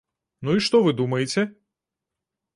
Ну 0.47 0.55
і 0.59 0.63
што 0.67 0.81
вы 0.87 0.95
думаеце? 1.03 1.45